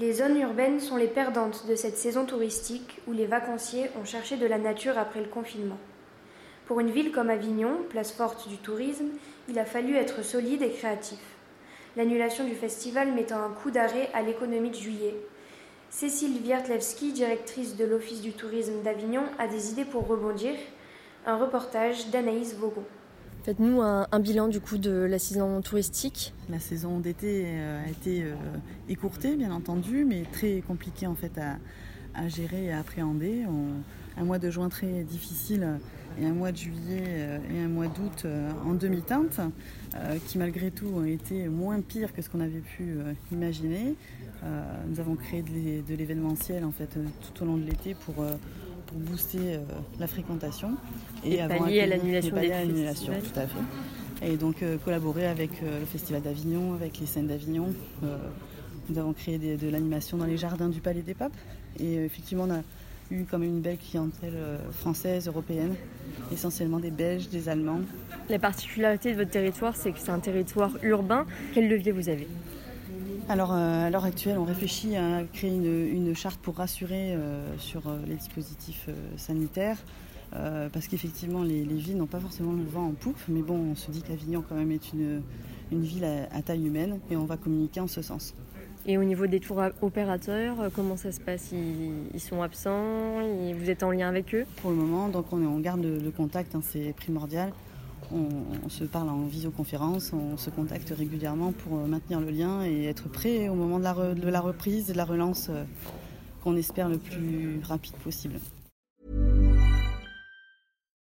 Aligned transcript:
Les 0.00 0.14
zones 0.14 0.40
urbaines 0.40 0.80
sont 0.80 0.96
les 0.96 1.08
perdantes 1.08 1.66
de 1.66 1.74
cette 1.74 1.98
saison 1.98 2.24
touristique 2.24 3.02
où 3.06 3.12
les 3.12 3.26
vacanciers 3.26 3.90
ont 4.00 4.06
cherché 4.06 4.38
de 4.38 4.46
la 4.46 4.56
nature 4.56 4.96
après 4.96 5.20
le 5.20 5.28
confinement. 5.28 5.76
Pour 6.64 6.80
une 6.80 6.90
ville 6.90 7.12
comme 7.12 7.28
Avignon, 7.28 7.82
place 7.90 8.10
forte 8.10 8.48
du 8.48 8.56
tourisme, 8.56 9.08
il 9.50 9.58
a 9.58 9.66
fallu 9.66 9.96
être 9.96 10.24
solide 10.24 10.62
et 10.62 10.70
créatif. 10.70 11.18
L'annulation 11.98 12.44
du 12.44 12.54
festival 12.54 13.12
mettant 13.12 13.44
un 13.44 13.50
coup 13.50 13.70
d'arrêt 13.70 14.08
à 14.14 14.22
l'économie 14.22 14.70
de 14.70 14.76
juillet. 14.76 15.16
Cécile 15.90 16.40
Wiertlewski, 16.46 17.12
directrice 17.12 17.76
de 17.76 17.84
l'Office 17.84 18.22
du 18.22 18.32
tourisme 18.32 18.80
d'Avignon, 18.82 19.24
a 19.38 19.48
des 19.48 19.70
idées 19.70 19.84
pour 19.84 20.06
rebondir. 20.06 20.54
Un 21.26 21.36
reportage 21.36 22.08
d'Anaïs 22.08 22.54
Vogon. 22.54 22.86
Faites-nous 23.44 23.80
un, 23.80 24.20
bilan 24.20 24.48
du 24.48 24.60
coup 24.60 24.76
de 24.76 24.90
la 24.90 25.18
saison 25.18 25.62
touristique. 25.62 26.34
La 26.50 26.58
saison 26.58 26.98
d'été 27.00 27.44
euh, 27.46 27.84
a 27.84 27.88
été 27.88 28.22
euh, 28.22 28.34
écourtée, 28.88 29.34
bien 29.34 29.50
entendu, 29.50 30.04
mais 30.04 30.24
très 30.30 30.60
compliquée 30.60 31.06
en 31.06 31.14
fait 31.14 31.32
à, 32.14 32.28
gérer 32.28 32.66
et 32.66 32.72
à 32.72 32.80
appréhender. 32.80 33.44
Un 34.18 34.24
mois 34.24 34.38
de 34.38 34.50
juin 34.50 34.68
très 34.68 35.04
difficile 35.04 35.66
et 36.20 36.26
un 36.26 36.34
mois 36.34 36.52
de 36.52 36.58
juillet 36.58 37.02
euh, 37.06 37.38
et 37.54 37.60
un 37.64 37.68
mois 37.68 37.86
d'août 37.86 38.26
en 38.66 38.74
demi-teinte, 38.74 39.40
qui 40.26 40.36
malgré 40.36 40.70
tout 40.70 40.86
ont 40.94 41.04
été 41.06 41.48
moins 41.48 41.80
pires 41.80 42.12
que 42.12 42.20
ce 42.20 42.28
qu'on 42.28 42.40
avait 42.40 42.60
pu 42.76 42.96
imaginer. 43.32 43.94
Nous 44.88 45.00
avons 45.00 45.16
créé 45.16 45.42
de 45.42 45.50
l'é- 45.50 45.82
de 45.88 45.94
l'événementiel 45.94 46.64
en 46.64 46.72
fait 46.72 46.88
tout 47.22 47.42
au 47.42 47.46
long 47.46 47.56
de 47.56 47.64
l'été 47.64 47.94
pour, 47.94 48.24
pour 48.90 48.98
booster 49.00 49.38
euh, 49.54 49.58
la 49.98 50.06
fréquentation 50.06 50.72
Et 51.24 51.40
avons 51.40 51.58
pallier 51.64 51.80
à 51.80 51.86
l'annulation 51.86 52.36
des 52.36 52.48
l'annulation, 52.48 53.12
tout 53.22 53.38
à 53.40 53.46
fait. 53.46 54.26
Et 54.32 54.36
donc 54.36 54.62
euh, 54.62 54.76
collaborer 54.84 55.26
avec 55.26 55.50
euh, 55.62 55.80
le 55.80 55.86
Festival 55.86 56.22
d'Avignon, 56.22 56.74
avec 56.74 56.98
les 56.98 57.06
scènes 57.06 57.26
d'Avignon. 57.28 57.72
Nous 58.88 58.98
avons 58.98 59.12
créé 59.12 59.38
des- 59.38 59.56
de 59.56 59.68
l'animation 59.68 60.16
dans 60.18 60.24
les 60.24 60.36
jardins 60.36 60.68
du 60.68 60.80
Palais 60.80 61.02
des 61.02 61.14
Papes. 61.14 61.36
Et 61.78 61.94
effectivement, 62.04 62.44
on 62.48 62.52
a 62.52 62.62
eu 63.12 63.24
comme 63.24 63.44
une 63.44 63.60
belle 63.60 63.78
clientèle 63.78 64.34
française, 64.72 65.28
européenne, 65.28 65.74
essentiellement 66.32 66.80
des 66.80 66.90
Belges, 66.90 67.28
des 67.28 67.48
Allemands. 67.48 67.80
La 68.28 68.38
particularité 68.40 69.12
de 69.12 69.16
votre 69.18 69.30
territoire, 69.30 69.76
c'est 69.76 69.92
que 69.92 69.98
c'est 70.00 70.10
un 70.10 70.18
territoire 70.18 70.72
urbain. 70.82 71.24
Quel 71.54 71.68
levier 71.68 71.92
vous 71.92 72.08
avez? 72.08 72.26
Alors 73.30 73.52
euh, 73.52 73.86
à 73.86 73.90
l'heure 73.90 74.04
actuelle, 74.04 74.38
on 74.38 74.44
réfléchit 74.44 74.96
à 74.96 75.22
créer 75.22 75.50
une, 75.54 75.86
une 76.08 76.16
charte 76.16 76.40
pour 76.40 76.56
rassurer 76.56 77.14
euh, 77.14 77.56
sur 77.58 77.86
euh, 77.86 77.96
les 78.08 78.16
dispositifs 78.16 78.88
sanitaires. 79.16 79.78
parce 80.32 80.88
qu'effectivement, 80.88 81.44
les, 81.44 81.64
les 81.64 81.76
villes 81.76 81.96
n'ont 81.96 82.06
pas 82.06 82.18
forcément 82.18 82.52
le 82.52 82.64
vent 82.64 82.86
en 82.88 82.90
poupe, 82.90 83.20
mais 83.28 83.42
bon, 83.42 83.54
on 83.70 83.76
se 83.76 83.92
dit 83.92 84.02
qu'Avignon 84.02 84.42
quand 84.48 84.56
même 84.56 84.72
est 84.72 84.92
une, 84.92 85.22
une 85.70 85.82
ville 85.82 86.04
à, 86.04 86.36
à 86.36 86.42
taille 86.42 86.66
humaine 86.66 86.98
et 87.08 87.14
on 87.16 87.24
va 87.24 87.36
communiquer 87.36 87.78
en 87.78 87.86
ce 87.86 88.02
sens. 88.02 88.34
Et 88.84 88.98
au 88.98 89.04
niveau 89.04 89.28
des 89.28 89.38
tours 89.38 89.62
opérateurs, 89.80 90.56
comment 90.74 90.96
ça 90.96 91.12
se 91.12 91.20
passe? 91.20 91.52
Ils, 91.52 91.92
ils 92.12 92.20
sont 92.20 92.42
absents? 92.42 93.20
Ils- 93.20 93.54
Vous 93.54 93.70
êtes 93.70 93.84
en 93.84 93.92
lien 93.92 94.08
avec 94.08 94.34
eux? 94.34 94.44
Pour 94.56 94.70
le 94.72 94.76
moment, 94.76 95.08
donc 95.08 95.32
on, 95.32 95.60
garde 95.60 95.82
le, 95.82 95.98
le 95.98 96.10
contact, 96.10 96.56
hein, 96.56 96.62
c'est 96.64 96.92
primordial. 96.96 97.52
On, 98.12 98.68
se 98.68 98.84
parle 98.84 99.08
en 99.08 99.26
visioconférence, 99.26 100.12
on 100.12 100.36
se 100.36 100.50
contacte 100.50 100.92
régulièrement 100.96 101.52
pour 101.52 101.78
euh, 101.78 101.86
maintenir 101.86 102.20
le 102.20 102.30
lien 102.30 102.64
et 102.64 102.86
être 102.86 103.08
prêt 103.08 103.48
au 103.48 103.54
moment 103.54 103.78
de 103.78 103.84
la, 103.84 103.94
re- 103.94 104.14
de 104.14 104.28
la 104.28 104.40
reprise 104.40 104.90
et 104.90 104.92
de 104.92 104.96
la 104.96 105.04
relance 105.04 105.48
euh, 105.48 105.64
qu'on 106.42 106.56
espère 106.56 106.88
le 106.88 106.98
plus 106.98 107.60
rapide 107.62 107.94
possible. 108.02 108.40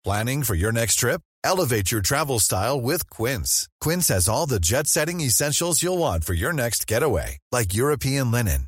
Planning 0.04 0.44
for 0.44 0.56
your 0.56 0.72
next 0.72 0.98
trip? 0.98 1.22
Elevate 1.44 1.92
your 1.92 2.02
travel 2.02 2.40
style 2.40 2.82
with 2.82 3.08
Quince. 3.10 3.68
Quince 3.80 4.10
has 4.10 4.28
all 4.28 4.48
the 4.48 4.60
jet 4.60 4.88
setting 4.88 5.22
essentials 5.22 5.82
you'll 5.82 5.98
want 5.98 6.24
for 6.24 6.34
your 6.34 6.54
next 6.54 6.88
getaway, 6.88 7.38
like 7.52 7.74
European 7.74 8.32
linen, 8.32 8.68